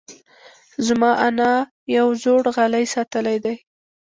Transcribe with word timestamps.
زما 0.87 1.11
انا 1.27 1.51
یو 1.95 2.07
زوړ 2.23 2.43
غالۍ 2.55 2.85
ساتلی 2.93 3.37
دی. 3.43 3.55